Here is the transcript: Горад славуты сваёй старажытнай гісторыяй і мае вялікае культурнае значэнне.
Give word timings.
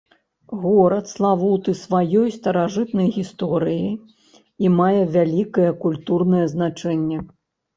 Горад 0.61 1.05
славуты 1.15 1.75
сваёй 1.81 2.27
старажытнай 2.37 3.09
гісторыяй 3.19 3.93
і 4.65 4.73
мае 4.81 5.01
вялікае 5.17 5.69
культурнае 5.85 6.45
значэнне. 6.57 7.19